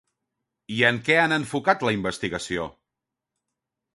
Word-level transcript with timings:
I 0.75 0.79
en 0.87 0.97
què 1.09 1.17
han 1.23 1.35
enfocat 1.35 1.85
la 1.87 1.93
investigació? 1.97 2.65